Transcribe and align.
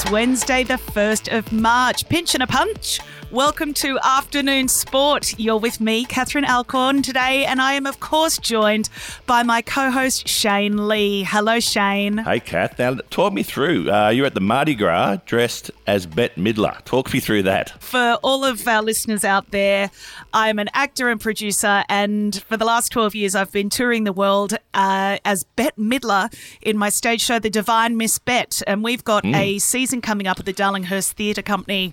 It's 0.00 0.12
Wednesday, 0.12 0.62
the 0.62 0.74
1st 0.74 1.36
of 1.36 1.52
March. 1.52 2.08
Pinch 2.08 2.34
and 2.34 2.42
a 2.44 2.46
punch. 2.46 3.00
Welcome 3.30 3.74
to 3.74 3.98
Afternoon 4.02 4.68
Sport. 4.68 5.38
You're 5.38 5.58
with 5.58 5.82
me, 5.82 6.06
Catherine 6.06 6.46
Alcorn, 6.46 7.02
today, 7.02 7.44
and 7.44 7.60
I 7.60 7.74
am, 7.74 7.84
of 7.84 8.00
course, 8.00 8.38
joined 8.38 8.88
by 9.26 9.42
my 9.42 9.60
co 9.60 9.90
host, 9.90 10.26
Shane 10.26 10.88
Lee. 10.88 11.24
Hello, 11.24 11.60
Shane. 11.60 12.16
Hey, 12.16 12.40
Kath. 12.40 12.78
Now, 12.78 12.94
talk 13.10 13.34
me 13.34 13.42
through. 13.42 13.92
Uh, 13.92 14.08
you're 14.08 14.24
at 14.24 14.32
the 14.32 14.40
Mardi 14.40 14.74
Gras 14.74 15.16
dressed 15.26 15.70
as 15.86 16.06
Bette 16.06 16.40
Midler. 16.40 16.82
Talk 16.86 17.12
me 17.12 17.20
through 17.20 17.42
that. 17.42 17.82
For 17.82 18.18
all 18.22 18.46
of 18.46 18.66
our 18.66 18.82
listeners 18.82 19.24
out 19.24 19.50
there, 19.50 19.90
I'm 20.32 20.58
an 20.58 20.70
actor 20.72 21.10
and 21.10 21.20
producer, 21.20 21.84
and 21.90 22.42
for 22.48 22.56
the 22.56 22.64
last 22.64 22.92
12 22.92 23.14
years, 23.14 23.34
I've 23.34 23.52
been 23.52 23.68
touring 23.68 24.04
the 24.04 24.12
world 24.12 24.56
uh, 24.72 25.18
as 25.26 25.44
Bette 25.44 25.76
Midler 25.78 26.32
in 26.62 26.78
my 26.78 26.88
stage 26.88 27.20
show, 27.20 27.38
The 27.38 27.50
Divine 27.50 27.98
Miss 27.98 28.18
Bette. 28.18 28.64
And 28.66 28.82
we've 28.82 29.04
got 29.04 29.22
mm. 29.24 29.36
a 29.36 29.58
season 29.58 30.00
coming 30.00 30.26
up 30.26 30.40
at 30.40 30.46
the 30.46 30.54
Darlinghurst 30.54 31.12
Theatre 31.12 31.42
Company 31.42 31.92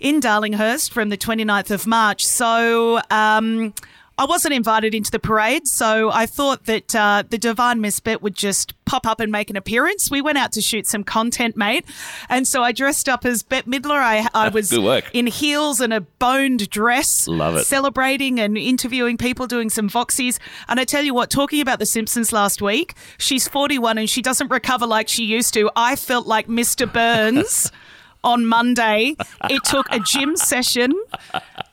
in 0.00 0.20
Darlinghurst 0.20 0.71
from 0.88 1.08
the 1.08 1.16
29th 1.16 1.70
of 1.70 1.86
March. 1.86 2.26
So, 2.26 3.00
um, 3.10 3.74
I 4.18 4.26
wasn't 4.26 4.54
invited 4.54 4.94
into 4.94 5.10
the 5.10 5.18
parade, 5.18 5.66
so 5.66 6.10
I 6.10 6.26
thought 6.26 6.66
that 6.66 6.94
uh, 6.94 7.24
the 7.28 7.38
Divine 7.38 7.80
Miss 7.80 7.98
Bette 7.98 8.20
would 8.20 8.34
just 8.34 8.74
pop 8.84 9.06
up 9.06 9.20
and 9.20 9.32
make 9.32 9.48
an 9.48 9.56
appearance. 9.56 10.10
We 10.10 10.20
went 10.20 10.36
out 10.36 10.52
to 10.52 10.60
shoot 10.60 10.86
some 10.86 11.02
content, 11.02 11.56
mate, 11.56 11.86
and 12.28 12.46
so 12.46 12.62
I 12.62 12.72
dressed 12.72 13.08
up 13.08 13.24
as 13.24 13.42
Bette 13.42 13.68
Midler. 13.68 13.96
I, 13.96 14.28
I 14.34 14.50
was 14.50 14.70
in 15.12 15.26
heels 15.26 15.80
and 15.80 15.94
a 15.94 16.02
boned 16.02 16.68
dress, 16.68 17.26
love 17.26 17.56
it, 17.56 17.64
celebrating 17.64 18.38
and 18.38 18.58
interviewing 18.58 19.16
people, 19.16 19.46
doing 19.46 19.70
some 19.70 19.88
voxies. 19.88 20.38
And 20.68 20.78
I 20.78 20.84
tell 20.84 21.02
you 21.02 21.14
what, 21.14 21.30
talking 21.30 21.60
about 21.62 21.78
The 21.78 21.86
Simpsons 21.86 22.32
last 22.32 22.60
week, 22.60 22.94
she's 23.18 23.48
41 23.48 23.96
and 23.96 24.10
she 24.10 24.20
doesn't 24.20 24.50
recover 24.50 24.86
like 24.86 25.08
she 25.08 25.24
used 25.24 25.54
to. 25.54 25.70
I 25.74 25.96
felt 25.96 26.26
like 26.26 26.48
Mr. 26.48 26.90
Burns. 26.90 27.72
on 28.24 28.46
Monday. 28.46 29.16
It 29.50 29.64
took 29.64 29.86
a 29.90 29.98
gym 30.00 30.36
session, 30.36 30.92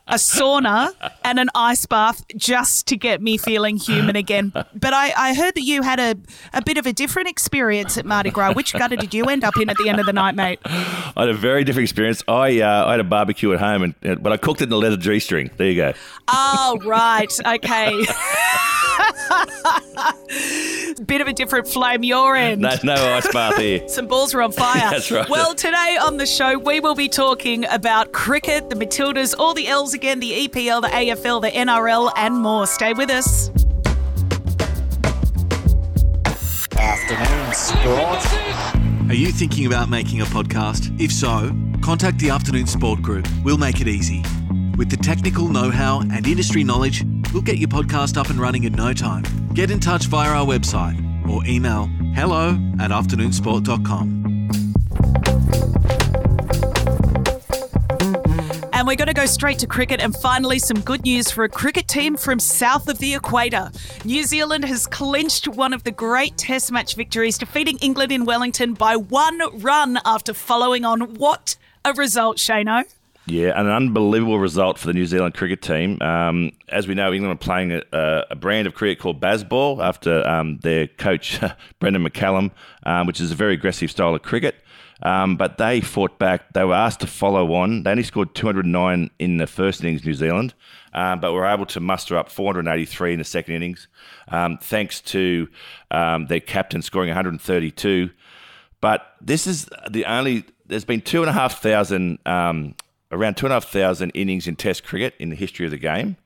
a 0.08 0.16
sauna, 0.16 0.94
and 1.24 1.40
an 1.40 1.50
ice 1.54 1.86
bath 1.86 2.26
just 2.36 2.88
to 2.88 2.98
get 2.98 3.22
me 3.22 3.38
feeling 3.38 3.78
human 3.78 4.16
again. 4.16 4.52
But 4.54 4.94
I, 4.94 5.14
I 5.16 5.34
heard 5.34 5.56
that 5.56 5.64
you 5.64 5.84
had 5.84 6.00
a, 6.00 6.16
a 6.54 6.64
bit 6.64 6.78
of 6.78 6.86
a 6.86 6.94
different 6.94 7.30
experience 7.30 7.98
at 7.98 8.06
Mardi 8.06 8.32
Gras. 8.32 8.54
Which 8.54 8.74
gutter 8.74 8.96
did 8.96 9.14
you 9.14 9.26
end 9.26 9.44
up 9.44 9.58
in 9.58 9.70
at 9.70 9.78
the 9.78 9.90
end 9.90 10.00
of 10.00 10.06
the 10.06 10.14
night, 10.14 10.36
mate? 10.36 10.60
I 10.66 11.14
had 11.16 11.30
a 11.30 11.34
very 11.34 11.64
different 11.64 11.86
experience. 11.86 12.24
I 12.28 12.62
uh, 12.62 12.86
I 12.88 12.92
had 12.92 13.00
a 13.00 13.04
barbecue 13.06 13.54
at 13.54 13.60
home, 13.60 13.96
and 14.02 14.24
but 14.24 14.32
I 14.34 14.38
cooked 14.38 14.62
it 14.62 14.66
in 14.66 14.72
a 14.74 14.78
leather 14.78 14.98
G 14.98 15.20
string. 15.20 15.52
There 15.58 15.70
you 15.70 15.76
go. 15.76 15.94
Oh 16.28 16.80
right, 16.84 17.32
okay. 17.46 18.06
Bit 21.06 21.22
of 21.22 21.28
a 21.28 21.34
different 21.34 21.68
flame 21.68 22.04
your 22.04 22.36
end. 22.36 22.62
No, 22.62 22.76
no 22.84 22.94
ice 22.94 23.32
bath 23.32 23.58
here. 23.58 23.88
Some 23.88 24.08
balls 24.08 24.34
are 24.34 24.42
on 24.42 24.52
fire. 24.52 24.74
That's 24.92 25.12
right. 25.12 25.28
Well, 25.30 25.56
today 25.56 25.98
on 26.02 26.18
the 26.18 26.26
show, 26.26 26.58
we 26.58 26.80
will 26.80 26.96
be 26.96 27.10
talking 27.10 27.66
about 27.66 28.12
cricket, 28.12 28.70
the 28.70 28.76
Matildas, 28.76 29.36
all 29.38 29.54
the 29.54 29.68
L's 29.68 29.94
again, 29.94 30.20
the 30.20 30.48
EPL, 30.48 30.82
the 30.82 30.88
AFL, 30.90 31.42
the 31.42 31.52
NRL, 31.52 32.12
and 32.16 32.38
more. 32.38 32.68
Stay 32.68 32.94
with 32.94 33.10
us. 33.10 33.50
Afternoon 36.78 37.54
Sport. 37.54 38.26
Are 39.10 39.16
you 39.16 39.32
thinking 39.32 39.66
about 39.66 39.90
making 39.90 40.22
a 40.22 40.26
podcast? 40.26 41.00
If 41.02 41.12
so, 41.12 41.52
contact 41.82 42.20
the 42.20 42.30
Afternoon 42.30 42.68
Sport 42.68 43.02
Group. 43.02 43.28
We'll 43.44 43.58
make 43.58 43.82
it 43.82 43.88
easy. 43.88 44.24
With 44.78 44.90
the 44.90 44.98
technical 44.98 45.50
know 45.50 45.72
how 45.72 46.00
and 46.00 46.26
industry 46.26 46.64
knowledge, 46.64 47.04
we'll 47.34 47.42
get 47.44 47.58
your 47.58 47.70
podcast 47.70 48.18
up 48.18 48.30
and 48.30 48.40
running 48.40 48.64
in 48.64 48.74
no 48.74 48.94
time. 48.94 49.24
Get 49.54 49.72
in 49.72 49.80
touch 49.80 50.06
via 50.06 50.30
our 50.30 50.46
website 50.46 50.98
or 51.30 51.46
email 51.46 51.90
hello 52.16 52.50
at 52.80 52.92
afternoonsport.com. 52.92 54.20
And 58.80 58.88
we're 58.88 58.96
going 58.96 59.10
to 59.10 59.14
go 59.14 59.26
straight 59.26 59.60
to 59.60 59.68
cricket 59.68 60.00
and 60.00 60.16
finally 60.16 60.58
some 60.58 60.80
good 60.80 61.04
news 61.04 61.30
for 61.30 61.44
a 61.44 61.50
cricket 61.50 61.90
team 61.90 62.16
from 62.16 62.40
south 62.40 62.88
of 62.88 62.98
the 63.00 63.14
equator. 63.14 63.72
New 64.06 64.24
Zealand 64.24 64.64
has 64.64 64.88
clinched 64.88 65.50
one 65.50 65.74
of 65.74 65.84
the 65.84 65.92
great 65.92 66.38
test 66.38 66.72
match 66.72 66.96
victories, 66.96 67.38
defeating 67.38 67.78
England 67.80 68.14
in 68.14 68.24
Wellington 68.24 68.74
by 68.74 68.96
one 68.96 69.42
run 69.62 70.00
after 70.06 70.34
following 70.34 70.86
on 70.86 71.16
what 71.16 71.58
a 71.84 71.92
result, 71.92 72.38
Shano. 72.38 72.86
Yeah, 73.26 73.60
an 73.60 73.68
unbelievable 73.68 74.40
result 74.40 74.80
for 74.80 74.88
the 74.88 74.94
New 74.94 75.06
Zealand 75.06 75.36
cricket 75.36 75.62
team. 75.62 76.02
Um, 76.02 76.52
as 76.68 76.88
we 76.88 76.96
know, 76.96 77.14
England 77.14 77.34
are 77.34 77.38
playing 77.38 77.72
a, 77.72 78.26
a, 78.32 78.36
brand 78.36 78.66
of 78.66 78.74
cricket 78.74 79.00
called 79.00 79.22
Bazball 79.22 79.84
after 79.84 80.28
um, 80.28 80.58
their 80.60 80.88
coach, 80.88 81.40
Brendon 81.80 82.04
McCullum, 82.04 82.52
um, 82.84 83.06
which 83.06 83.22
is 83.22 83.32
a 83.32 83.36
very 83.36 83.54
aggressive 83.54 83.92
style 83.92 84.16
of 84.16 84.24
cricket. 84.24 84.56
Um, 85.04 85.38
but 85.38 85.60
they 85.60 85.80
fought 85.80 86.18
back. 86.18 86.54
They 86.54 86.64
were 86.64 86.74
asked 86.74 87.02
to 87.02 87.08
follow 87.08 87.54
on. 87.54 87.84
They 87.84 87.92
only 87.92 88.04
scored 88.04 88.34
209 88.34 89.12
in 89.20 89.38
the 89.38 89.48
first 89.48 89.82
innings, 89.84 90.04
New 90.04 90.14
Zealand, 90.14 90.56
um, 90.94 91.20
but 91.20 91.32
were 91.32 91.46
able 91.46 91.68
to 91.68 91.80
muster 91.80 92.18
up 92.18 92.30
483 92.30 93.14
in 93.14 93.20
the 93.20 93.26
second 93.26 93.54
innings, 93.54 93.88
um, 94.30 94.58
thanks 94.58 95.02
to 95.02 95.48
their 95.92 96.42
captain 96.42 96.82
scoring 96.82 97.10
132. 97.10 98.10
But 98.82 99.14
this 99.22 99.46
is 99.46 99.70
the 99.90 100.06
only. 100.06 100.46
There's 100.66 100.86
been 100.86 101.02
two 101.02 101.22
and 101.22 101.30
a 101.30 101.34
half 101.34 101.62
thousand 101.62 102.20
around 103.12 103.38
two 103.38 103.46
and 103.46 103.54
a 103.54 103.56
half 103.56 103.66
thousand 103.66 104.12
innings 104.12 104.48
in 104.48 104.56
Test 104.56 104.84
cricket 104.84 105.16
in 105.20 105.30
the 105.30 105.36
history 105.36 105.66
of 105.66 105.72
the 105.72 105.78
game, 105.78 106.18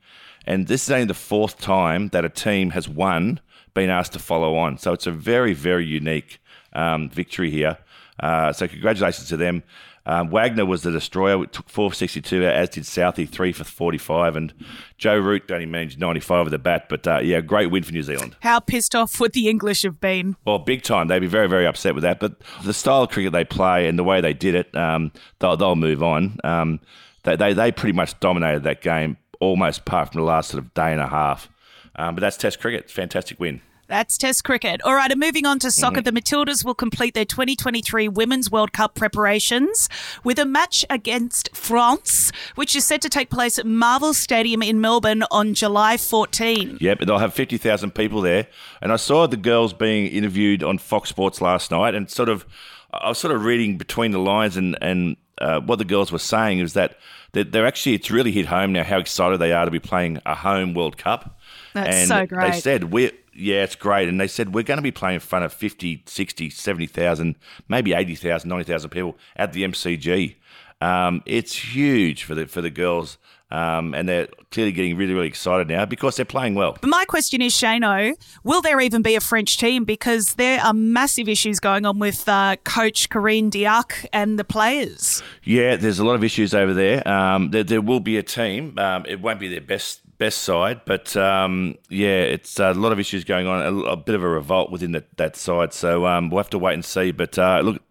and 0.46 0.68
this 0.68 0.84
is 0.84 0.92
only 0.92 1.06
the 1.06 1.14
fourth 1.14 1.60
time 1.60 2.10
that 2.10 2.26
a 2.26 2.30
team 2.30 2.72
has 2.72 2.88
won 2.90 3.40
been 3.74 3.90
asked 3.90 4.14
to 4.14 4.20
follow 4.20 4.56
on. 4.56 4.78
So 4.78 4.94
it's 4.94 5.08
a 5.08 5.12
very 5.12 5.54
very 5.54 5.86
unique 5.86 6.40
um, 6.74 7.10
victory 7.10 7.50
here. 7.50 7.78
Uh, 8.20 8.54
so 8.54 8.68
congratulations 8.68 9.28
to 9.30 9.38
them. 9.38 9.64
Um, 10.06 10.30
Wagner 10.30 10.66
was 10.66 10.84
the 10.84 10.92
destroyer. 10.92 11.44
It 11.44 11.54
took 11.54 11.70
462, 11.70 12.46
as 12.46 12.70
did 12.70 12.86
Southey, 12.86 13.26
3 13.26 13.54
for 13.54 13.64
45. 13.64 14.36
And 14.36 14.54
Joe 14.98 15.18
Root 15.18 15.50
only 15.50 15.66
managed 15.66 16.00
95 16.00 16.46
with 16.46 16.52
the 16.52 16.60
bat. 16.60 16.88
But 16.90 17.08
uh, 17.08 17.20
yeah, 17.20 17.42
great 17.42 17.72
win 17.72 17.84
for 17.84 17.94
New 17.94 18.04
Zealand. 18.04 18.36
How 18.42 18.60
pissed 18.60 18.96
off 18.96 19.20
would 19.20 19.34
the 19.34 19.48
English 19.48 19.84
have 19.84 20.00
been? 20.00 20.36
Well, 20.46 20.60
big 20.60 20.84
time. 20.84 21.08
They'd 21.08 21.20
be 21.20 21.28
very, 21.28 21.48
very 21.48 21.66
upset 21.66 21.96
with 21.96 22.04
that. 22.04 22.20
But 22.20 22.42
the 22.64 22.74
style 22.74 23.04
of 23.04 23.10
cricket 23.10 23.32
they 23.32 23.46
play 23.46 23.88
and 23.88 23.98
the 23.98 24.04
way 24.04 24.20
they 24.20 24.34
did 24.34 24.56
it, 24.56 24.76
um, 24.76 25.12
they'll, 25.40 25.56
they'll, 25.58 25.74
move 25.74 26.04
on. 26.04 26.38
Um, 26.44 26.80
they, 27.24 27.36
they, 27.36 27.54
they 27.54 27.72
pretty 27.72 27.94
much 27.94 28.20
dominated 28.20 28.64
that 28.64 28.82
game 28.82 29.18
almost 29.40 29.80
apart 29.80 30.12
from 30.12 30.22
the 30.22 30.26
last 30.26 30.52
sort 30.52 30.64
of 30.64 30.74
day 30.74 30.92
and 30.92 31.02
a 31.02 31.08
half. 31.08 31.50
Um, 31.96 32.16
but 32.16 32.22
that's 32.22 32.38
Test 32.38 32.60
cricket. 32.60 32.90
Fantastic 32.90 33.40
win. 33.40 33.62
That's 33.94 34.18
Test 34.18 34.44
cricket. 34.44 34.82
All 34.82 34.96
right, 34.96 35.12
and 35.12 35.20
moving 35.20 35.46
on 35.46 35.60
to 35.60 35.70
soccer, 35.70 36.02
mm-hmm. 36.02 36.16
the 36.16 36.20
Matildas 36.20 36.66
will 36.66 36.74
complete 36.74 37.14
their 37.14 37.26
2023 37.26 38.08
Women's 38.08 38.50
World 38.50 38.74
Cup 38.74 38.96
preparations 38.96 39.88
with 40.24 40.40
a 40.40 40.46
match 40.46 40.84
against 40.90 41.56
France, 41.56 42.32
which 42.56 42.76
is 42.76 42.86
set 42.86 43.04
to 43.04 43.10
take 43.10 43.30
place 43.30 43.60
at 43.60 43.68
Marvel 43.68 44.16
Stadium 44.16 44.64
in 44.64 44.82
Melbourne 44.82 45.24
on 45.30 45.54
July 45.54 45.98
14. 45.98 46.80
Yep, 46.82 47.02
they'll 47.02 47.20
have 47.20 47.36
50,000 47.36 47.94
people 47.94 48.22
there. 48.22 48.48
And 48.82 48.92
I 48.92 48.96
saw 48.96 49.28
the 49.28 49.38
girls 49.38 49.74
being 49.74 50.08
interviewed 50.08 50.64
on 50.64 50.80
Fox 50.80 51.10
Sports 51.10 51.40
last 51.40 51.70
night, 51.70 51.94
and 51.94 52.10
sort 52.10 52.30
of, 52.30 52.48
I 52.92 53.10
was 53.10 53.20
sort 53.20 53.36
of 53.36 53.46
reading 53.46 53.78
between 53.78 54.10
the 54.10 54.18
lines, 54.18 54.58
and 54.58 54.76
and 54.82 55.18
uh, 55.38 55.60
what 55.60 55.78
the 55.78 55.86
girls 55.86 56.12
were 56.12 56.18
saying 56.18 56.58
is 56.58 56.74
that 56.74 56.98
they're, 57.34 57.44
they're 57.44 57.68
actually, 57.68 57.94
it's 57.94 58.10
really 58.10 58.32
hit 58.32 58.48
home 58.48 58.74
now 58.74 58.84
how 58.84 58.98
excited 58.98 59.40
they 59.40 59.52
are 59.52 59.66
to 59.66 59.72
be 59.72 59.80
playing 59.80 60.20
a 60.26 60.34
home 60.34 60.74
World 60.74 60.98
Cup. 60.98 61.40
That's 61.74 61.96
and 61.96 62.08
so 62.08 62.26
great. 62.26 62.54
They 62.54 62.60
said 62.60 62.92
we're 62.92 63.12
yeah, 63.36 63.64
it's 63.64 63.76
great. 63.76 64.10
And 64.10 64.20
they 64.20 64.28
said 64.28 64.54
we're 64.54 64.64
going 64.64 64.78
to 64.78 64.84
be 64.84 64.92
playing 64.92 65.16
in 65.16 65.20
front 65.20 65.46
of 65.46 65.54
50, 65.54 66.04
60, 66.06 66.50
70,000, 66.50 67.36
maybe 67.68 67.94
80,000, 67.94 68.48
90,000 68.48 68.90
people 68.90 69.18
at 69.36 69.54
the 69.54 69.64
MCG. 69.64 70.36
Um, 70.82 71.24
it's 71.26 71.56
huge 71.56 72.24
for 72.24 72.36
the 72.36 72.46
for 72.46 72.62
the 72.62 72.70
girls. 72.70 73.18
Um, 73.52 73.94
and 73.94 74.10
they're 74.10 74.28
clearly 74.50 74.72
getting 74.72 74.98
really, 74.98 75.14
really 75.14 75.28
excited 75.28 75.68
now 75.68 75.86
because 75.86 76.16
they're 76.16 76.26
playing 76.26 76.56
well. 76.56 76.76
But 76.82 76.90
my 76.90 77.06
question 77.06 77.40
is, 77.40 77.54
Shano, 77.54 78.16
will 78.44 78.64
there 78.64 78.82
even 78.82 79.04
be 79.04 79.14
a 79.14 79.20
French 79.20 79.58
team? 79.58 79.84
Because 79.84 80.34
there 80.36 80.60
are 80.60 80.74
massive 80.74 81.30
issues 81.30 81.60
going 81.60 81.86
on 81.86 82.00
with 82.00 82.28
uh, 82.28 82.56
coach 82.64 83.10
Corinne 83.10 83.52
Diacre 83.52 84.08
and 84.12 84.40
the 84.40 84.44
players. 84.44 85.22
Yeah, 85.44 85.76
there's 85.76 86.00
a 86.00 86.04
lot 86.04 86.16
of 86.16 86.24
issues 86.24 86.56
over 86.56 86.74
there. 86.74 87.08
Um, 87.08 87.52
there, 87.52 87.64
there, 87.64 87.82
will 87.82 88.00
be 88.00 88.18
a 88.18 88.24
team. 88.24 88.80
Um, 88.80 89.06
it 89.08 89.22
won't 89.22 89.40
be 89.40 89.50
their 89.50 89.62
best 89.62 90.02
best 90.18 90.40
side. 90.40 90.82
But 90.86 91.16
um, 91.18 91.76
yeah, 91.90 92.22
it's 92.22 92.60
a 92.60 92.74
lot 92.74 92.92
of 92.92 93.00
issues 93.00 93.24
going 93.24 93.48
on, 93.48 93.62
a, 93.62 93.78
a 93.92 93.98
bit 93.98 94.16
of 94.16 94.24
a 94.24 94.28
revolt 94.28 94.72
within 94.72 94.92
the, 94.92 95.04
that 95.18 95.36
side. 95.36 95.74
So 95.74 96.06
um, 96.06 96.30
we'll 96.30 96.40
have 96.40 96.50
to 96.52 96.60
wait 96.60 96.74
and 96.74 96.86
see. 96.86 97.12
But 97.12 97.38
uh, 97.38 97.62
look, 97.64 97.82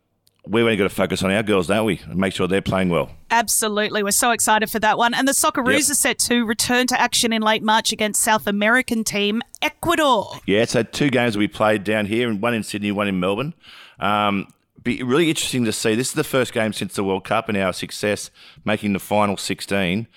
we've 0.46 0.64
only 0.64 0.76
got 0.76 0.84
to 0.84 0.88
focus 0.88 1.22
on 1.22 1.30
our 1.30 1.42
girls, 1.42 1.68
don't 1.68 1.86
we? 1.86 2.00
And 2.04 2.16
make 2.16 2.34
sure 2.34 2.48
they're 2.48 2.62
playing 2.62 2.90
well. 2.90 3.10
Absolutely. 3.30 4.02
We're 4.02 4.10
so 4.10 4.30
excited 4.30 4.70
for 4.70 4.78
that 4.80 4.98
one. 4.98 5.14
And 5.14 5.26
the 5.26 5.32
Socceroos 5.32 5.72
yep. 5.72 5.90
are 5.90 5.94
set 5.94 6.18
to 6.20 6.44
return 6.44 6.86
to 6.88 7.00
action 7.00 7.32
in 7.32 7.42
late 7.42 7.62
March 7.62 7.92
against 7.92 8.22
South 8.22 8.46
American 8.46 9.04
team 9.04 9.42
Ecuador. 9.60 10.40
Yeah, 10.46 10.64
so 10.64 10.82
two 10.82 11.10
games 11.10 11.36
we 11.36 11.48
played 11.48 11.84
down 11.84 12.06
here, 12.06 12.28
and 12.28 12.42
one 12.42 12.54
in 12.54 12.62
Sydney, 12.62 12.92
one 12.92 13.08
in 13.08 13.20
Melbourne. 13.20 13.54
Um, 14.00 14.48
be 14.82 15.02
really 15.02 15.28
interesting 15.28 15.64
to 15.64 15.72
see. 15.72 15.94
This 15.94 16.08
is 16.08 16.14
the 16.14 16.24
first 16.24 16.52
game 16.52 16.72
since 16.72 16.94
the 16.94 17.04
World 17.04 17.24
Cup 17.24 17.48
and 17.48 17.56
our 17.56 17.72
success 17.72 18.30
making 18.64 18.92
the 18.92 18.98
final 18.98 19.36
16 19.36 20.08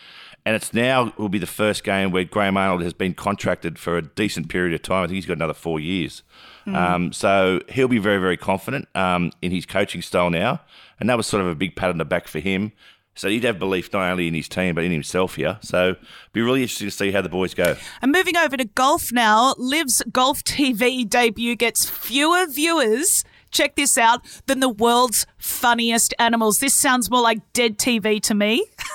and 0.45 0.55
it's 0.55 0.73
now 0.73 1.13
will 1.17 1.29
be 1.29 1.39
the 1.39 1.47
first 1.47 1.83
game 1.83 2.11
where 2.11 2.23
Graham 2.23 2.55
Arnold 2.55 2.81
has 2.83 2.93
been 2.93 3.13
contracted 3.13 3.79
for 3.79 3.97
a 3.97 4.01
decent 4.03 4.47
period 4.49 4.73
of 4.75 4.81
time. 4.83 5.03
I 5.03 5.07
think 5.07 5.15
he's 5.15 5.25
got 5.25 5.37
another 5.37 5.55
four 5.55 5.79
years. 5.79 6.21
Um, 6.67 7.13
so 7.13 7.61
he'll 7.69 7.87
be 7.87 7.99
very, 7.99 8.19
very 8.19 8.37
confident 8.37 8.87
um, 8.95 9.31
in 9.41 9.51
his 9.51 9.65
coaching 9.65 10.01
style 10.01 10.29
now. 10.29 10.61
And 10.99 11.09
that 11.09 11.17
was 11.17 11.27
sort 11.27 11.41
of 11.41 11.47
a 11.47 11.55
big 11.55 11.75
pat 11.75 11.89
on 11.89 11.97
the 11.97 12.05
back 12.05 12.27
for 12.27 12.39
him. 12.39 12.71
So 13.15 13.29
he'd 13.29 13.43
have 13.45 13.57
belief 13.57 13.93
not 13.93 14.11
only 14.11 14.27
in 14.27 14.33
his 14.33 14.49
team, 14.49 14.75
but 14.75 14.83
in 14.83 14.91
himself 14.91 15.35
here. 15.35 15.57
So 15.61 15.91
it'd 15.91 15.99
be 16.33 16.41
really 16.41 16.63
interesting 16.63 16.87
to 16.87 16.91
see 16.91 17.11
how 17.11 17.21
the 17.21 17.29
boys 17.29 17.53
go. 17.53 17.77
And 18.01 18.11
moving 18.11 18.35
over 18.35 18.57
to 18.57 18.65
golf 18.65 19.11
now, 19.11 19.55
Liv's 19.57 20.03
Golf 20.11 20.43
TV 20.43 21.07
debut 21.07 21.55
gets 21.55 21.89
fewer 21.89 22.45
viewers. 22.47 23.23
Check 23.51 23.75
this 23.75 23.97
out 23.97 24.21
than 24.47 24.59
the 24.59 24.67
world's 24.69 25.25
funniest 25.37 26.13
animals. 26.19 26.59
This 26.59 26.75
sounds 26.75 27.09
more 27.09 27.21
like 27.21 27.39
dead 27.53 27.77
TV 27.77 28.21
to 28.23 28.35
me. 28.35 28.65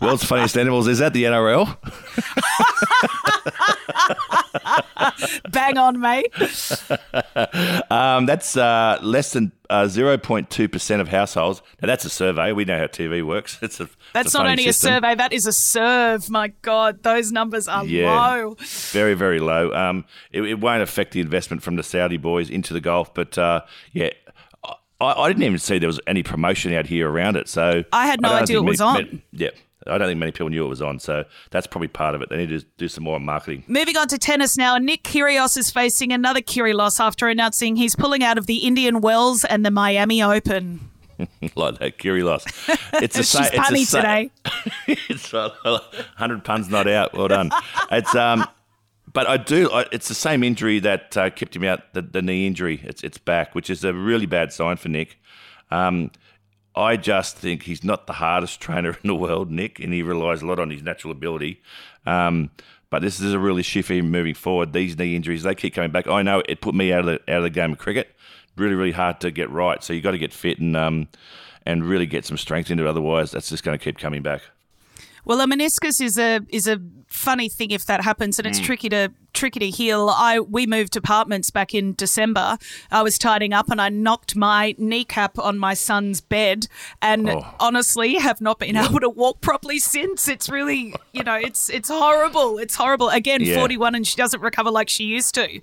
World's 0.00 0.24
funniest 0.24 0.56
animals. 0.56 0.88
Is 0.88 0.98
that 0.98 1.12
the 1.12 1.24
NRL? 1.24 1.76
Bang 5.50 5.78
on, 5.78 6.00
mate. 6.00 6.32
Um, 7.90 8.26
that's 8.26 8.56
uh, 8.56 8.98
less 9.02 9.32
than 9.32 9.52
uh, 9.70 9.84
0.2% 9.84 11.00
of 11.00 11.08
households. 11.08 11.62
Now, 11.80 11.86
that's 11.86 12.04
a 12.04 12.10
survey. 12.10 12.52
We 12.52 12.64
know 12.64 12.78
how 12.78 12.86
TV 12.86 13.24
works. 13.26 13.58
It's 13.72 13.80
a, 13.80 13.88
That's 14.12 14.26
it's 14.26 14.34
a 14.34 14.38
not 14.38 14.46
only 14.48 14.64
system. 14.64 14.90
a 14.90 14.96
survey, 14.96 15.14
that 15.14 15.32
is 15.32 15.46
a 15.46 15.52
serve. 15.52 16.28
My 16.28 16.48
God, 16.62 17.02
those 17.02 17.32
numbers 17.32 17.68
are 17.68 17.84
low. 17.84 18.56
Very, 18.90 19.14
very 19.14 19.38
low. 19.40 19.72
Um, 19.72 20.04
it, 20.30 20.42
it 20.42 20.60
won't 20.60 20.82
affect 20.82 21.12
the 21.12 21.20
investment 21.20 21.62
from 21.62 21.76
the 21.76 21.82
Saudi 21.82 22.18
boys 22.18 22.50
into 22.50 22.74
the 22.74 22.80
golf, 22.80 23.14
but 23.14 23.38
uh, 23.38 23.62
yeah. 23.92 24.10
I, 25.02 25.22
I 25.24 25.28
didn't 25.28 25.42
even 25.42 25.58
see 25.58 25.78
there 25.78 25.86
was 25.88 26.00
any 26.06 26.22
promotion 26.22 26.72
out 26.72 26.86
here 26.86 27.10
around 27.10 27.36
it, 27.36 27.48
so 27.48 27.84
I 27.92 28.06
had 28.06 28.20
no 28.20 28.30
don't 28.30 28.42
idea 28.42 28.56
it 28.58 28.64
was 28.64 28.80
many- 28.80 28.90
on. 28.90 28.94
many- 29.04 29.22
yeah, 29.32 29.48
I 29.86 29.98
don't 29.98 30.08
think 30.08 30.20
many 30.20 30.32
people 30.32 30.48
knew 30.48 30.64
it 30.64 30.68
was 30.68 30.80
on, 30.82 30.98
so 31.00 31.24
that's 31.50 31.66
probably 31.66 31.88
part 31.88 32.14
of 32.14 32.22
it. 32.22 32.28
They 32.30 32.36
need 32.36 32.50
to 32.50 32.64
do 32.78 32.88
some 32.88 33.04
more 33.04 33.18
marketing. 33.18 33.64
Moving 33.66 33.96
on 33.96 34.06
to 34.08 34.18
tennis 34.18 34.56
now, 34.56 34.78
Nick 34.78 35.02
Kyrgios 35.02 35.56
is 35.56 35.70
facing 35.70 36.12
another 36.12 36.40
Kyrgios 36.40 36.74
loss 36.76 37.00
after 37.00 37.28
announcing 37.28 37.76
he's 37.76 37.96
pulling 37.96 38.22
out 38.22 38.38
of 38.38 38.46
the 38.46 38.58
Indian 38.58 39.00
Wells 39.00 39.44
and 39.44 39.66
the 39.66 39.70
Miami 39.72 40.22
Open. 40.22 40.88
like 41.56 41.78
that, 41.78 42.04
loss. 42.04 42.44
It's 42.94 43.16
the 43.16 43.22
She's 43.22 43.28
same. 43.28 43.44
It's 43.44 43.52
the 43.52 43.58
punny 43.58 43.84
sa- 43.84 44.00
today. 44.00 44.30
it's 45.08 45.30
hundred 46.16 46.44
puns 46.44 46.68
not 46.68 46.88
out. 46.88 47.12
Well 47.12 47.28
done. 47.28 47.50
It's 47.90 48.14
um, 48.14 48.46
but 49.12 49.26
I 49.26 49.36
do. 49.36 49.70
I, 49.70 49.86
it's 49.92 50.08
the 50.08 50.14
same 50.14 50.42
injury 50.42 50.78
that 50.80 51.16
uh, 51.16 51.30
kept 51.30 51.54
him 51.56 51.64
out. 51.64 51.92
The, 51.92 52.02
the 52.02 52.22
knee 52.22 52.46
injury. 52.46 52.80
It's 52.84 53.02
it's 53.02 53.18
back, 53.18 53.54
which 53.54 53.70
is 53.70 53.84
a 53.84 53.92
really 53.92 54.26
bad 54.26 54.52
sign 54.52 54.76
for 54.76 54.88
Nick. 54.88 55.18
Um, 55.70 56.10
I 56.74 56.96
just 56.96 57.36
think 57.36 57.64
he's 57.64 57.84
not 57.84 58.06
the 58.06 58.14
hardest 58.14 58.60
trainer 58.60 58.90
in 59.02 59.08
the 59.08 59.14
world, 59.14 59.50
Nick, 59.50 59.78
and 59.80 59.92
he 59.92 60.02
relies 60.02 60.42
a 60.42 60.46
lot 60.46 60.58
on 60.58 60.70
his 60.70 60.82
natural 60.82 61.12
ability. 61.12 61.62
Um, 62.06 62.50
but 62.90 63.00
this 63.00 63.20
is 63.20 63.32
a 63.32 63.38
really 63.38 63.62
shift 63.62 63.88
for 63.88 63.94
him 63.94 64.10
moving 64.10 64.34
forward. 64.34 64.72
These 64.72 64.98
knee 64.98 65.16
injuries, 65.16 65.42
they 65.42 65.54
keep 65.54 65.74
coming 65.74 65.90
back. 65.90 66.06
I 66.08 66.22
know 66.22 66.42
it 66.46 66.60
put 66.60 66.74
me 66.74 66.92
out 66.92 67.00
of 67.00 67.06
the 67.06 67.32
out 67.32 67.38
of 67.38 67.42
the 67.44 67.50
game 67.50 67.72
of 67.72 67.78
cricket. 67.78 68.14
Really, 68.56 68.74
really 68.74 68.92
hard 68.92 69.18
to 69.20 69.30
get 69.30 69.50
right. 69.50 69.82
So 69.82 69.94
you 69.94 70.02
got 70.02 70.10
to 70.10 70.18
get 70.18 70.32
fit 70.32 70.58
and 70.58 70.76
um, 70.76 71.08
and 71.64 71.84
really 71.84 72.06
get 72.06 72.26
some 72.26 72.36
strength 72.36 72.70
into 72.70 72.84
it. 72.84 72.88
Otherwise, 72.88 73.30
that's 73.30 73.48
just 73.48 73.64
going 73.64 73.78
to 73.78 73.82
keep 73.82 73.98
coming 73.98 74.22
back. 74.22 74.42
Well, 75.24 75.40
a 75.40 75.46
meniscus 75.46 76.00
is 76.00 76.18
a 76.18 76.40
is 76.48 76.66
a 76.66 76.80
funny 77.06 77.48
thing 77.48 77.70
if 77.70 77.84
that 77.86 78.02
happens, 78.02 78.38
and 78.38 78.46
it's 78.46 78.58
Mm. 78.60 78.64
tricky 78.64 78.88
to 78.88 79.12
tricky 79.32 79.60
to 79.60 79.70
heal. 79.70 80.10
I 80.14 80.40
we 80.40 80.66
moved 80.66 80.96
apartments 80.96 81.50
back 81.50 81.74
in 81.74 81.94
December. 81.94 82.58
I 82.90 83.02
was 83.02 83.18
tidying 83.18 83.52
up 83.52 83.70
and 83.70 83.80
I 83.80 83.88
knocked 83.88 84.34
my 84.36 84.74
kneecap 84.78 85.38
on 85.38 85.58
my 85.58 85.74
son's 85.74 86.20
bed, 86.20 86.66
and 87.00 87.30
Oh. 87.30 87.46
honestly 87.60 88.14
have 88.16 88.40
not 88.40 88.58
been 88.58 88.76
able 88.76 88.98
to 89.00 89.08
walk 89.08 89.40
properly 89.40 89.78
since. 89.78 90.26
It's 90.26 90.48
really 90.48 90.94
you 91.12 91.22
know 91.22 91.34
it's 91.36 91.70
it's 91.70 91.88
horrible. 91.88 92.58
It's 92.58 92.74
horrible. 92.74 93.08
Again, 93.10 93.42
Yeah. 93.42 93.58
forty 93.58 93.76
one, 93.76 93.94
and 93.94 94.04
she 94.06 94.16
doesn't 94.16 94.40
recover 94.40 94.70
like 94.70 94.88
she 94.88 95.04
used 95.04 95.34
to. 95.36 95.60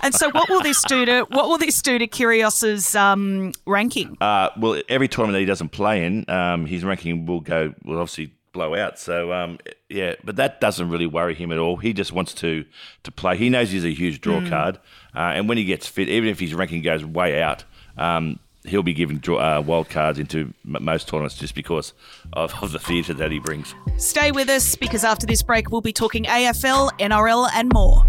And 0.00 0.14
so, 0.14 0.30
what 0.30 0.48
will 0.48 0.60
this 0.62 0.82
do 0.84 1.04
to 1.04 1.22
what 1.30 1.48
will 1.48 1.58
this 1.58 1.82
do 1.82 1.98
to 1.98 2.06
Kyrgios's 2.06 2.94
um, 2.94 3.52
ranking? 3.66 4.16
Uh, 4.20 4.50
well, 4.56 4.80
every 4.88 5.08
tournament 5.08 5.34
that 5.34 5.40
he 5.40 5.46
doesn't 5.46 5.70
play 5.70 6.04
in, 6.04 6.28
um, 6.30 6.64
his 6.66 6.84
ranking 6.84 7.26
will 7.26 7.40
go 7.40 7.74
will 7.84 7.98
obviously 7.98 8.32
blow 8.52 8.74
out. 8.74 8.98
So 8.98 9.32
um, 9.32 9.58
yeah, 9.88 10.14
but 10.24 10.36
that 10.36 10.60
doesn't 10.60 10.90
really 10.90 11.06
worry 11.06 11.34
him 11.34 11.52
at 11.52 11.58
all. 11.58 11.76
He 11.76 11.92
just 11.92 12.12
wants 12.12 12.34
to 12.34 12.64
to 13.02 13.10
play. 13.10 13.36
He 13.36 13.48
knows 13.48 13.70
he's 13.70 13.84
a 13.84 13.92
huge 13.92 14.20
draw 14.20 14.46
card, 14.48 14.78
uh, 15.14 15.32
and 15.34 15.48
when 15.48 15.58
he 15.58 15.64
gets 15.64 15.86
fit, 15.86 16.08
even 16.08 16.28
if 16.28 16.40
his 16.40 16.54
ranking 16.54 16.82
goes 16.82 17.04
way 17.04 17.42
out. 17.42 17.64
Um, 17.96 18.38
He'll 18.62 18.82
be 18.82 18.92
giving 18.92 19.22
uh, 19.26 19.62
wild 19.64 19.88
cards 19.88 20.18
into 20.18 20.52
m- 20.66 20.84
most 20.84 21.08
tournaments 21.08 21.34
just 21.34 21.54
because 21.54 21.94
of, 22.34 22.52
of 22.62 22.72
the 22.72 22.78
theatre 22.78 23.14
that 23.14 23.32
he 23.32 23.38
brings. 23.38 23.74
Stay 23.96 24.32
with 24.32 24.50
us 24.50 24.76
because 24.76 25.02
after 25.02 25.26
this 25.26 25.42
break, 25.42 25.70
we'll 25.70 25.80
be 25.80 25.94
talking 25.94 26.24
AFL, 26.24 26.90
NRL, 26.98 27.48
and 27.54 27.72
more. 27.72 28.04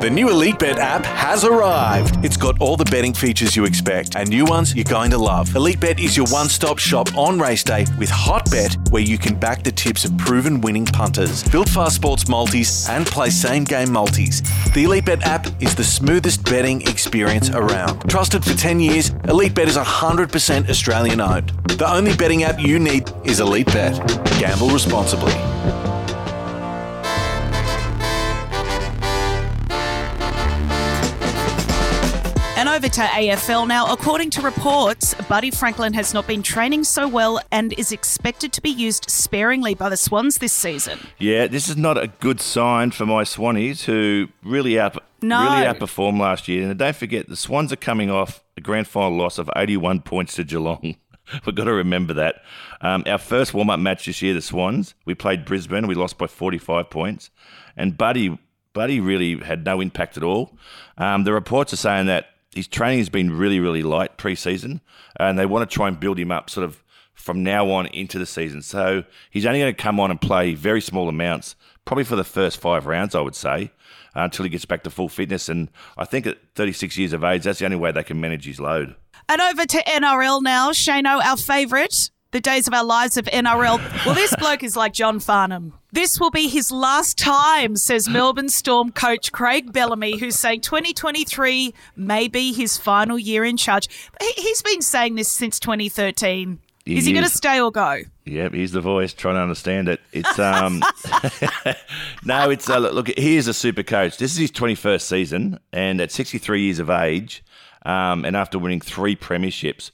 The 0.00 0.08
new 0.08 0.30
Elite 0.30 0.58
Bet 0.58 0.78
app 0.78 1.04
has 1.04 1.44
arrived. 1.44 2.24
It's 2.24 2.38
got 2.38 2.58
all 2.58 2.74
the 2.74 2.86
betting 2.86 3.12
features 3.12 3.54
you 3.54 3.66
expect 3.66 4.16
and 4.16 4.30
new 4.30 4.46
ones 4.46 4.74
you're 4.74 4.82
going 4.82 5.10
to 5.10 5.18
love. 5.18 5.54
Elite 5.54 5.78
Bet 5.78 6.00
is 6.00 6.16
your 6.16 6.26
one 6.28 6.48
stop 6.48 6.78
shop 6.78 7.14
on 7.18 7.38
race 7.38 7.62
day 7.62 7.84
with 7.98 8.08
Hot 8.08 8.50
Bet, 8.50 8.78
where 8.88 9.02
you 9.02 9.18
can 9.18 9.34
back 9.34 9.62
the 9.62 9.70
tips 9.70 10.06
of 10.06 10.16
proven 10.16 10.62
winning 10.62 10.86
punters, 10.86 11.46
build 11.50 11.68
fast 11.68 11.96
sports 11.96 12.28
multis, 12.28 12.88
and 12.88 13.06
play 13.06 13.28
same 13.28 13.62
game 13.62 13.92
multis. 13.92 14.40
The 14.72 14.84
Elite 14.84 15.04
Bet 15.04 15.22
app 15.24 15.46
is 15.60 15.74
the 15.74 15.84
smoothest 15.84 16.46
betting 16.46 16.80
experience 16.88 17.50
around. 17.50 18.08
Trusted 18.08 18.42
for 18.42 18.54
10 18.54 18.80
years, 18.80 19.10
Elite 19.28 19.54
Bet 19.54 19.68
is 19.68 19.76
100% 19.76 20.70
Australian 20.70 21.20
owned. 21.20 21.50
The 21.76 21.92
only 21.92 22.16
betting 22.16 22.44
app 22.44 22.58
you 22.58 22.78
need 22.78 23.12
is 23.24 23.40
Elite 23.40 23.66
Bet. 23.66 23.98
Gamble 24.38 24.70
responsibly. 24.70 25.49
And 32.60 32.68
over 32.68 32.90
to 32.90 33.00
AFL 33.00 33.66
now. 33.66 33.90
According 33.90 34.28
to 34.32 34.42
reports, 34.42 35.14
Buddy 35.30 35.50
Franklin 35.50 35.94
has 35.94 36.12
not 36.12 36.26
been 36.26 36.42
training 36.42 36.84
so 36.84 37.08
well 37.08 37.40
and 37.50 37.72
is 37.78 37.90
expected 37.90 38.52
to 38.52 38.60
be 38.60 38.68
used 38.68 39.08
sparingly 39.08 39.72
by 39.72 39.88
the 39.88 39.96
Swans 39.96 40.36
this 40.36 40.52
season. 40.52 40.98
Yeah, 41.18 41.46
this 41.46 41.70
is 41.70 41.78
not 41.78 41.96
a 41.96 42.08
good 42.08 42.38
sign 42.38 42.90
for 42.90 43.06
my 43.06 43.22
Swannies, 43.22 43.84
who 43.84 44.28
really 44.42 44.78
out, 44.78 45.02
No. 45.22 45.42
really 45.42 45.64
outperformed 45.64 46.20
last 46.20 46.48
year. 46.48 46.68
And 46.68 46.78
don't 46.78 46.94
forget, 46.94 47.30
the 47.30 47.36
Swans 47.36 47.72
are 47.72 47.76
coming 47.76 48.10
off 48.10 48.44
a 48.58 48.60
grand 48.60 48.86
final 48.86 49.16
loss 49.16 49.38
of 49.38 49.48
81 49.56 50.02
points 50.02 50.34
to 50.34 50.44
Geelong. 50.44 50.96
We've 51.46 51.54
got 51.54 51.64
to 51.64 51.72
remember 51.72 52.12
that. 52.12 52.42
Um, 52.82 53.04
our 53.06 53.16
first 53.16 53.54
warm 53.54 53.70
up 53.70 53.80
match 53.80 54.04
this 54.04 54.20
year, 54.20 54.34
the 54.34 54.42
Swans, 54.42 54.92
we 55.06 55.14
played 55.14 55.46
Brisbane. 55.46 55.86
We 55.86 55.94
lost 55.94 56.18
by 56.18 56.26
45 56.26 56.90
points. 56.90 57.30
And 57.74 57.96
Buddy, 57.96 58.38
Buddy 58.74 59.00
really 59.00 59.38
had 59.38 59.64
no 59.64 59.80
impact 59.80 60.18
at 60.18 60.22
all. 60.22 60.58
Um, 60.98 61.24
the 61.24 61.32
reports 61.32 61.72
are 61.72 61.76
saying 61.76 62.04
that 62.04 62.26
his 62.54 62.66
training 62.68 62.98
has 62.98 63.08
been 63.08 63.36
really, 63.36 63.60
really 63.60 63.82
light 63.82 64.16
pre 64.16 64.34
season. 64.34 64.80
And 65.18 65.38
they 65.38 65.46
want 65.46 65.68
to 65.68 65.74
try 65.74 65.88
and 65.88 65.98
build 65.98 66.18
him 66.18 66.30
up 66.30 66.50
sort 66.50 66.64
of 66.64 66.82
from 67.14 67.42
now 67.42 67.70
on 67.70 67.86
into 67.86 68.18
the 68.18 68.26
season. 68.26 68.62
So 68.62 69.04
he's 69.30 69.46
only 69.46 69.60
going 69.60 69.74
to 69.74 69.82
come 69.82 70.00
on 70.00 70.10
and 70.10 70.20
play 70.20 70.54
very 70.54 70.80
small 70.80 71.08
amounts, 71.08 71.54
probably 71.84 72.04
for 72.04 72.16
the 72.16 72.24
first 72.24 72.58
five 72.58 72.86
rounds, 72.86 73.14
I 73.14 73.20
would 73.20 73.34
say, 73.34 73.72
uh, 74.16 74.22
until 74.22 74.44
he 74.44 74.48
gets 74.48 74.64
back 74.64 74.82
to 74.84 74.90
full 74.90 75.08
fitness. 75.08 75.48
And 75.48 75.70
I 75.96 76.04
think 76.04 76.26
at 76.26 76.38
36 76.54 76.96
years 76.96 77.12
of 77.12 77.22
age, 77.22 77.44
that's 77.44 77.58
the 77.58 77.66
only 77.66 77.76
way 77.76 77.92
they 77.92 78.02
can 78.02 78.20
manage 78.20 78.46
his 78.46 78.58
load. 78.58 78.94
And 79.28 79.40
over 79.40 79.66
to 79.66 79.82
NRL 79.84 80.42
now. 80.42 80.70
Shano, 80.70 81.22
our 81.22 81.36
favourite. 81.36 82.10
The 82.32 82.40
days 82.40 82.68
of 82.68 82.74
our 82.74 82.84
lives 82.84 83.16
of 83.16 83.24
NRL. 83.26 84.06
Well, 84.06 84.14
this 84.14 84.32
bloke 84.38 84.62
is 84.62 84.76
like 84.76 84.92
John 84.92 85.18
Farnham. 85.18 85.72
This 85.92 86.20
will 86.20 86.30
be 86.30 86.46
his 86.46 86.70
last 86.70 87.18
time, 87.18 87.74
says 87.76 88.08
Melbourne 88.08 88.48
Storm 88.48 88.92
coach 88.92 89.32
Craig 89.32 89.72
Bellamy, 89.72 90.16
who's 90.18 90.36
saying 90.38 90.60
2023 90.60 91.74
may 91.96 92.28
be 92.28 92.52
his 92.52 92.76
final 92.76 93.18
year 93.18 93.44
in 93.44 93.56
charge. 93.56 93.88
He- 94.20 94.40
He's 94.42 94.62
been 94.62 94.80
saying 94.82 95.16
this 95.16 95.28
since 95.28 95.58
2013. 95.58 96.60
He 96.84 96.96
is 96.96 97.04
he 97.04 97.12
going 97.12 97.24
to 97.24 97.30
stay 97.30 97.60
or 97.60 97.70
go? 97.72 98.02
Yep, 98.26 98.54
he's 98.54 98.72
the 98.72 98.80
voice 98.80 99.12
trying 99.12 99.34
to 99.34 99.40
understand 99.40 99.88
it. 99.88 100.00
It's 100.12 100.38
um, 100.38 100.82
no, 102.24 102.50
it's 102.50 102.68
uh, 102.70 102.78
look. 102.78 103.08
He 103.08 103.36
is 103.36 103.48
a 103.48 103.54
super 103.54 103.82
coach. 103.82 104.16
This 104.18 104.32
is 104.32 104.38
his 104.38 104.50
twenty 104.50 104.74
first 104.74 105.08
season, 105.08 105.58
and 105.72 106.00
at 106.00 106.10
sixty 106.10 106.38
three 106.38 106.62
years 106.62 106.78
of 106.78 106.90
age, 106.90 107.42
um, 107.84 108.24
and 108.24 108.36
after 108.36 108.58
winning 108.58 108.80
three 108.80 109.14
premierships, 109.16 109.90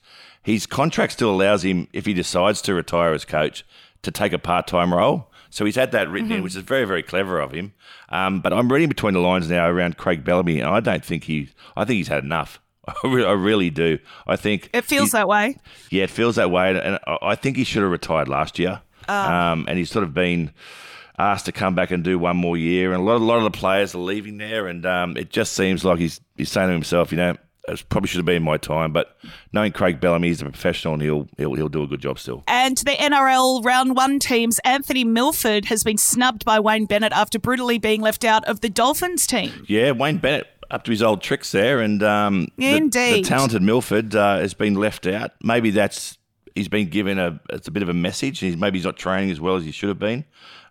his 0.46 0.64
contract 0.66 1.12
still 1.12 1.30
allows 1.30 1.64
him, 1.64 1.88
if 1.92 2.06
he 2.06 2.14
decides 2.14 2.62
to 2.62 2.74
retire 2.74 3.12
as 3.12 3.24
coach, 3.24 3.64
to 4.02 4.10
take 4.10 4.32
a 4.32 4.38
part 4.38 4.66
time 4.68 4.94
role. 4.94 5.30
So 5.50 5.64
he's 5.64 5.74
had 5.76 5.90
that 5.92 6.08
written 6.10 6.30
in, 6.30 6.42
which 6.42 6.54
is 6.54 6.62
very 6.62 6.84
very 6.84 7.02
clever 7.02 7.40
of 7.40 7.50
him. 7.52 7.72
Um, 8.10 8.40
but 8.40 8.52
I'm 8.52 8.70
reading 8.70 8.88
between 8.88 9.14
the 9.14 9.20
lines 9.20 9.50
now 9.50 9.66
around 9.68 9.96
Craig 9.96 10.22
Bellamy, 10.24 10.60
and 10.60 10.68
I 10.68 10.80
don't 10.80 11.04
think 11.04 11.24
he. 11.24 11.48
I 11.76 11.84
think 11.84 11.96
he's 11.96 12.08
had 12.08 12.22
enough. 12.24 12.60
I 12.88 12.94
re- 13.08 13.24
I 13.24 13.32
really 13.32 13.70
do. 13.70 13.98
I 14.26 14.36
think 14.36 14.70
It 14.72 14.84
feels 14.84 15.10
that 15.12 15.26
way. 15.28 15.56
yeah, 15.90 16.04
it 16.04 16.10
feels 16.10 16.36
that 16.36 16.50
way, 16.52 16.70
and 16.78 16.98
I- 17.06 17.18
I 17.22 17.34
think 17.34 17.56
he 17.56 17.64
should 17.64 17.82
have 17.82 17.90
retired 17.90 18.28
last 18.28 18.58
year. 18.58 18.82
Um, 19.08 19.64
and 19.68 19.78
he's 19.78 19.90
sort 19.90 20.02
of 20.04 20.12
been 20.14 20.52
asked 21.18 21.46
to 21.46 21.52
come 21.52 21.74
back 21.74 21.90
and 21.90 22.04
do 22.04 22.18
one 22.18 22.36
more 22.36 22.56
year, 22.56 22.92
and 22.92 23.00
a 23.00 23.04
lot, 23.04 23.16
a 23.16 23.24
lot 23.24 23.38
of 23.38 23.44
the 23.44 23.50
players 23.58 23.94
are 23.94 23.98
leaving 23.98 24.36
there, 24.38 24.66
and 24.66 24.84
um, 24.84 25.16
it 25.16 25.30
just 25.30 25.52
seems 25.54 25.84
like 25.84 25.98
he's 25.98 26.20
he's 26.36 26.50
saying 26.50 26.68
to 26.68 26.72
himself, 26.74 27.10
you 27.12 27.16
know, 27.18 27.36
it 27.68 27.84
probably 27.88 28.08
should 28.08 28.18
have 28.18 28.24
been 28.26 28.42
my 28.42 28.56
time. 28.56 28.92
But 28.92 29.16
knowing 29.52 29.72
Craig 29.72 30.00
Bellamy, 30.00 30.28
he's 30.28 30.40
a 30.40 30.44
professional 30.44 30.94
and 30.94 31.02
he'll 31.02 31.28
he'll, 31.36 31.54
he'll 31.54 31.68
do 31.68 31.82
a 31.82 31.86
good 31.86 32.00
job 32.00 32.18
still. 32.18 32.44
And 32.46 32.76
to 32.76 32.84
the 32.84 32.92
NRL 32.92 33.64
round 33.64 33.96
one 33.96 34.18
teams, 34.18 34.58
Anthony 34.64 35.04
Milford 35.04 35.66
has 35.66 35.82
been 35.84 35.98
snubbed 35.98 36.44
by 36.44 36.60
Wayne 36.60 36.86
Bennett 36.86 37.12
after 37.12 37.38
brutally 37.38 37.78
being 37.78 38.00
left 38.00 38.24
out 38.24 38.44
of 38.46 38.60
the 38.60 38.68
Dolphins 38.68 39.26
team. 39.26 39.64
Yeah, 39.68 39.92
Wayne 39.92 40.18
Bennett 40.18 40.46
up 40.70 40.84
to 40.84 40.90
his 40.90 41.02
old 41.02 41.22
tricks 41.22 41.52
there, 41.52 41.80
and 41.80 42.02
um, 42.02 42.48
the- 42.56 42.64
the, 43.22 43.28
talented 43.28 43.62
Milford 43.62 44.14
uh, 44.16 44.38
has 44.38 44.54
been 44.54 44.74
left 44.74 45.06
out. 45.06 45.30
Maybe 45.42 45.70
that's 45.70 46.18
he's 46.54 46.68
been 46.68 46.88
given 46.88 47.18
a 47.18 47.40
it's 47.50 47.68
a 47.68 47.70
bit 47.70 47.82
of 47.82 47.88
a 47.88 47.94
message. 47.94 48.40
He's 48.40 48.56
maybe 48.56 48.78
he's 48.78 48.84
not 48.86 48.96
training 48.96 49.30
as 49.30 49.40
well 49.40 49.56
as 49.56 49.64
he 49.64 49.70
should 49.72 49.88
have 49.90 49.98
been. 49.98 50.24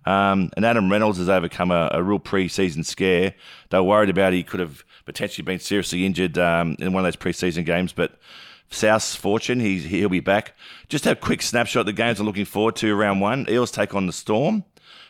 Um, 0.05 0.51
and 0.55 0.65
Adam 0.65 0.91
Reynolds 0.91 1.17
has 1.17 1.29
overcome 1.29 1.71
a, 1.71 1.89
a 1.91 2.03
real 2.03 2.19
pre-season 2.19 2.83
scare. 2.83 3.33
They 3.69 3.77
were 3.77 3.83
worried 3.83 4.09
about 4.09 4.33
he 4.33 4.43
could 4.43 4.59
have 4.59 4.83
potentially 5.05 5.43
been 5.43 5.59
seriously 5.59 6.05
injured 6.05 6.37
um, 6.37 6.75
in 6.79 6.93
one 6.93 7.01
of 7.01 7.07
those 7.07 7.15
pre-season 7.15 7.63
games, 7.63 7.93
but. 7.93 8.19
South's 8.71 9.15
fortune, 9.15 9.59
he's, 9.59 9.85
he'll 9.85 10.09
be 10.09 10.19
back. 10.19 10.53
Just 10.89 11.05
a 11.05 11.15
quick 11.15 11.43
snapshot 11.43 11.81
of 11.81 11.85
the 11.85 11.93
games 11.93 12.19
I'm 12.19 12.25
looking 12.25 12.45
forward 12.45 12.75
to 12.77 12.95
round 12.95 13.21
one. 13.21 13.45
Eels 13.47 13.69
take 13.69 13.93
on 13.93 14.07
the 14.07 14.11
Storm. 14.11 14.63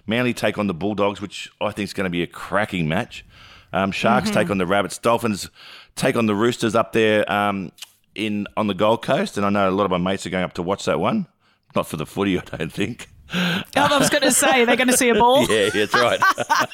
Manly 0.05 0.33
take 0.33 0.57
on 0.57 0.67
the 0.67 0.73
Bulldogs, 0.73 1.21
which 1.21 1.49
I 1.61 1.71
think 1.71 1.85
is 1.85 1.93
going 1.93 2.03
to 2.03 2.09
be 2.09 2.21
a 2.21 2.27
cracking 2.27 2.87
match. 2.89 3.25
Um, 3.73 3.91
Sharks 3.91 4.29
take 4.29 4.49
on 4.49 4.57
the 4.57 4.65
Rabbits. 4.65 4.97
Dolphins 4.97 5.49
take 5.95 6.15
on 6.15 6.27
the 6.27 6.35
Roosters 6.35 6.75
up 6.75 6.93
there 6.93 7.29
um, 7.31 7.71
in 8.13 8.47
on 8.55 8.67
the 8.67 8.73
Gold 8.73 9.03
Coast, 9.03 9.37
and 9.37 9.45
I 9.45 9.49
know 9.49 9.69
a 9.69 9.71
lot 9.71 9.85
of 9.85 9.91
my 9.91 9.97
mates 9.97 10.25
are 10.25 10.29
going 10.29 10.43
up 10.43 10.53
to 10.53 10.61
watch 10.61 10.85
that 10.85 10.99
one. 10.99 11.27
Not 11.75 11.87
for 11.87 11.97
the 11.97 12.05
footy, 12.05 12.37
I 12.53 12.57
don't 12.57 12.71
think. 12.71 13.09
Oh, 13.33 13.63
I 13.75 13.97
was 13.97 14.09
going 14.09 14.23
to 14.23 14.31
say 14.31 14.65
they're 14.65 14.75
going 14.75 14.87
to 14.87 14.97
see 14.97 15.09
a 15.09 15.15
ball, 15.15 15.45
Yeah, 15.49 15.69
that's 15.69 15.93
right. 15.93 16.19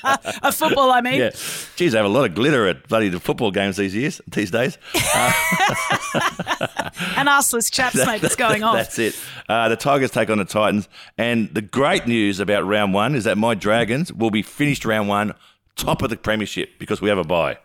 a 0.44 0.52
football. 0.52 0.92
I 0.92 1.02
mean, 1.02 1.20
yeah, 1.20 1.30
geez, 1.76 1.94
they 1.94 1.98
have 1.98 2.06
a 2.06 2.10
lot 2.10 2.26
of 2.26 2.36
glitter 2.36 2.68
at 2.68 2.88
bloody 2.88 3.10
the 3.10 3.20
football 3.20 3.52
games 3.52 3.78
these 3.78 3.96
years, 3.96 4.22
these 4.28 4.52
days. 4.52 4.78
and 4.94 5.02
arseless 7.30 7.72
chaps, 7.72 7.96
mate, 8.06 8.22
that's 8.22 8.36
going 8.36 8.64
on. 8.64 8.76
That's 8.76 9.00
it. 9.00 9.18
Uh, 9.48 9.70
the 9.70 9.78
Tigers 9.78 10.12
take 10.12 10.30
on 10.30 10.38
the 10.38 10.46
Titans, 10.46 10.90
and 11.18 11.54
the 11.54 11.62
great 11.62 12.06
news 12.06 12.40
about 12.40 12.66
round 12.66 12.94
one 12.94 13.16
is 13.16 13.24
that 13.24 13.38
my 13.38 13.56
Dragons 13.56 14.12
will 14.12 14.32
be 14.32 14.42
finished 14.42 14.86
round 14.86 15.08
one 15.08 15.34
top 15.76 16.02
of 16.02 16.10
the 16.10 16.18
premiership 16.18 16.72
because 16.80 17.02
we 17.02 17.10
have 17.10 17.18
a 17.18 17.24
bye. 17.24 17.58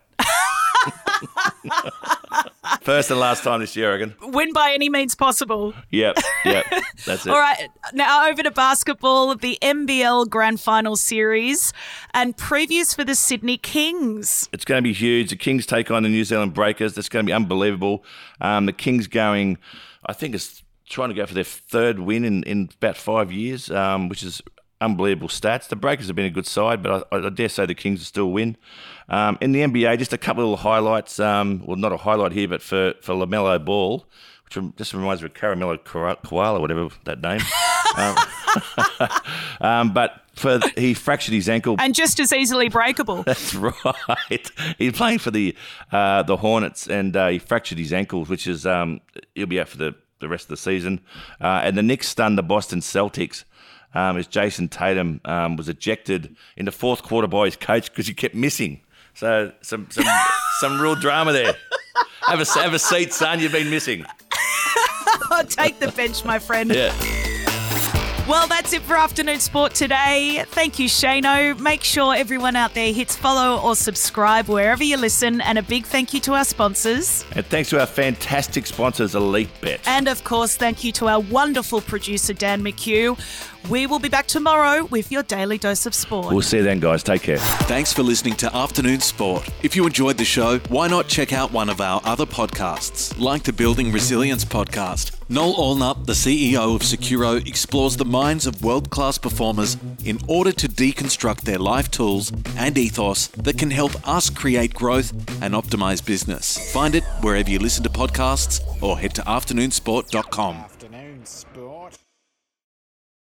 First 2.83 3.11
and 3.11 3.21
last 3.21 3.43
time 3.45 3.61
this 3.61 3.77
year, 3.77 3.91
I 3.91 3.99
reckon. 3.99 4.15
Win 4.33 4.53
by 4.53 4.73
any 4.73 4.89
means 4.89 5.15
possible. 5.15 5.75
Yep, 5.91 6.19
yep. 6.45 6.67
That's 7.07 7.27
it. 7.27 7.31
All 7.31 7.39
right, 7.39 7.69
now 7.93 8.29
over 8.29 8.43
to 8.43 8.51
basketball, 8.51 9.35
the 9.35 9.59
NBL 9.63 10.29
Grand 10.29 10.61
Final 10.61 10.97
Series, 10.97 11.73
and 12.15 12.37
previews 12.37 12.95
for 12.95 13.05
the 13.05 13.15
Sydney 13.15 13.59
Kings. 13.59 14.49
It's 14.53 14.65
going 14.65 14.79
to 14.79 14.83
be 14.83 14.93
huge. 14.93 15.31
The 15.31 15.37
Kings 15.37 15.67
take 15.67 15.91
on 15.91 16.03
the 16.03 16.09
New 16.09 16.25
Zealand 16.25 16.55
Breakers. 16.55 16.95
That's 16.95 17.09
going 17.09 17.25
to 17.25 17.31
be 17.31 17.35
unbelievable. 17.35 18.05
Um, 18.41 18.67
the 18.67 18.73
Kings 18.73 19.07
going, 19.07 19.59
I 20.07 20.13
think 20.13 20.35
it's 20.35 20.63
trying 20.89 21.09
to 21.09 21.15
go 21.15 21.27
for 21.27 21.35
their 21.35 21.45
third 21.45 21.99
win 21.99 22.25
in, 22.25 22.43
in 22.45 22.69
about 22.81 22.97
five 22.97 23.33
years, 23.33 23.71
um, 23.71 24.09
which 24.09 24.23
is 24.23 24.41
unbelievable 24.81 25.29
stats. 25.29 25.69
The 25.69 25.77
Breakers 25.77 26.07
have 26.07 26.17
been 26.17 26.27
a 26.27 26.31
good 26.31 26.47
side, 26.47 26.83
but 26.83 27.07
I, 27.13 27.17
I 27.17 27.29
dare 27.31 27.49
say 27.49 27.67
the 27.67 27.75
Kings 27.75 28.01
will 28.01 28.05
still 28.05 28.31
win. 28.31 28.57
Um, 29.09 29.39
in 29.41 29.53
the 29.53 29.61
NBA, 29.61 29.99
just 29.99 30.13
a 30.13 30.19
couple 30.19 30.43
of 30.43 30.51
little 30.51 30.63
highlights. 30.63 31.19
Um, 31.21 31.63
well, 31.65 31.77
not 31.77 31.93
a 31.93 31.97
highlight 31.97 32.33
here, 32.33 32.49
but 32.49 32.63
for, 32.63 32.95
for 33.01 33.15
LaMelo 33.15 33.65
Ball, 33.65 34.07
which 34.45 34.77
just 34.77 34.95
reminds 34.95 35.23
me 35.23 35.27
of 35.27 35.35
Caramello 35.35 36.23
Koala, 36.23 36.61
whatever 36.61 36.89
that 37.05 37.21
name. 37.21 37.41
um, 37.97 38.17
um, 39.61 39.93
but 39.95 40.23
for 40.37 40.61
he 40.77 40.95
fractured 40.95 41.35
his 41.35 41.49
ankle 41.49 41.77
And 41.79 41.95
just 41.95 42.21
as 42.21 42.33
easily 42.33 42.69
breakable. 42.69 43.23
that's 43.27 43.55
right. 43.55 44.51
He's 44.79 44.93
playing 44.93 45.19
for 45.19 45.31
the 45.31 45.57
uh, 45.91 46.23
the 46.23 46.37
Hornets, 46.37 46.87
and 46.87 47.17
uh, 47.17 47.29
he 47.29 47.39
fractured 47.39 47.79
his 47.79 47.93
ankles, 47.93 48.29
which 48.29 48.47
is 48.47 48.67
um, 48.67 49.01
he'll 49.35 49.47
be 49.47 49.59
out 49.61 49.69
for 49.69 49.79
the, 49.79 49.95
the 50.21 50.29
rest 50.29 50.45
of 50.45 50.51
the 50.51 50.57
season. 50.57 51.01
Uh, 51.41 51.63
and 51.65 51.77
the 51.77 51.83
Knicks 51.83 52.09
stunned 52.09 52.39
the 52.39 52.43
Boston 52.43 52.81
Celtics. 52.81 53.45
Um, 53.95 54.19
as 54.19 54.27
Jayson 54.27 54.69
Tatum 54.69 55.21
um, 55.25 55.57
was 55.57 55.69
ejected 55.71 56.37
in 56.57 56.67
the 56.67 56.73
fourth 56.73 57.03
quarter 57.03 57.27
by 57.27 57.47
his 57.47 57.57
coach 57.57 57.91
because 57.91 58.07
he 58.07 58.13
kept 58.13 58.35
missing. 58.35 58.81
So 59.15 59.53
some 59.63 59.89
some 59.91 60.05
some 60.61 60.81
real 60.81 60.95
drama 60.95 61.33
there. 61.33 61.55
Have 62.27 62.41
a 62.41 62.45
have 62.61 62.75
a 62.75 62.79
seat, 62.79 63.15
son. 63.15 63.41
You've 63.41 63.53
been 63.53 63.71
missing. 63.71 64.05
Take 65.49 65.79
the 65.79 65.93
bench, 65.93 66.25
my 66.25 66.39
friend. 66.39 66.75
Yeah. 66.75 66.93
Well, 68.29 68.49
that's 68.49 68.73
it 68.73 68.83
for 68.83 68.97
afternoon 68.97 69.39
sport 69.39 69.73
today. 69.73 70.45
Thank 70.49 70.81
you, 70.81 70.89
Shano. 70.89 71.57
Make 71.61 71.85
sure 71.85 72.13
everyone 72.13 72.57
out 72.57 72.75
there 72.75 72.93
hits 72.93 73.15
follow 73.15 73.61
or 73.61 73.77
subscribe 73.77 74.49
wherever 74.49 74.83
you 74.83 74.97
listen, 74.97 75.41
and 75.41 75.59
a 75.59 75.63
big 75.63 75.87
thank 75.87 76.13
you 76.13 76.19
to 76.23 76.35
our 76.35 76.45
sponsors. 76.45 77.25
And 77.37 77.47
thanks 77.47 77.71
to 77.71 77.79
our 77.79 77.87
fantastic 77.87 78.67
sponsors, 78.67 79.15
Elite 79.15 79.49
Bet. 79.61 79.81
And 79.87 80.09
of 80.09 80.25
course, 80.25 80.57
thank 80.57 80.83
you 80.83 80.91
to 80.93 81.07
our 81.07 81.21
wonderful 81.21 81.81
producer, 81.81 82.33
Dan 82.33 82.65
McHugh. 82.65 83.17
We 83.69 83.89
will 83.89 83.99
be 83.99 84.09
back 84.09 84.29
tomorrow 84.29 84.85
with 84.85 85.11
your 85.11 85.25
daily 85.25 85.59
dose 85.59 85.87
of 85.87 85.95
sport. 85.95 86.33
We'll 86.33 86.43
see 86.43 86.59
you 86.59 86.63
then, 86.63 86.79
guys. 86.79 87.03
Take 87.03 87.23
care. 87.23 87.39
Thanks 87.39 87.93
for 87.93 88.05
listening 88.05 88.35
to 88.37 88.55
Afternoon 88.55 89.01
Sport. 89.01 89.49
If 89.65 89.75
you 89.75 89.85
enjoyed 89.85 90.19
the 90.19 90.25
show, 90.25 90.61
why 90.69 90.87
not 90.87 91.09
check 91.09 91.33
out 91.33 91.51
one 91.51 91.69
of 91.69 91.81
our 91.81 92.01
other 92.05 92.27
podcasts, 92.27 93.19
like 93.19 93.43
the 93.43 93.53
Building 93.53 93.91
Resilience 93.91 94.45
podcast. 94.45 95.11
Noel 95.29 95.55
Allnup, 95.55 96.07
the 96.07 96.13
CEO 96.13 96.77
of 96.77 96.83
Securo, 96.83 97.45
explores 97.45 97.97
the 97.97 98.05
minds 98.05 98.47
of 98.47 98.63
world 98.63 98.91
class 98.91 99.19
performers 99.19 99.77
in 100.05 100.21
order 100.29 100.53
to 100.53 100.69
deconstruct 100.69 101.41
their 101.41 101.59
life 101.59 101.91
tools 101.91 102.33
and 102.57 102.79
ethos 102.79 103.27
that 103.29 103.59
can 103.59 103.73
help 103.73 103.91
us 104.07 104.31
create 104.31 104.75
growth 104.75 105.11
and 105.43 105.55
optimize 105.55 106.05
business. 106.05 106.73
Find 106.73 106.95
it 106.95 107.03
wherever 107.21 107.51
you 107.51 107.59
listen 107.59 107.83
to 107.83 107.91
podcasts 107.91 108.61
or 108.81 108.97
head 109.01 109.15
to 109.15 109.23
afternoonsport.com. 109.23 110.57
Afternoon 110.57 111.27
sport. 111.27 111.66